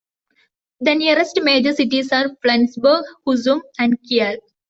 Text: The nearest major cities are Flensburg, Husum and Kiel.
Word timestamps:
The 0.79 0.95
nearest 0.95 1.39
major 1.43 1.73
cities 1.73 2.11
are 2.11 2.31
Flensburg, 2.43 3.03
Husum 3.27 3.61
and 3.77 4.01
Kiel. 4.01 4.37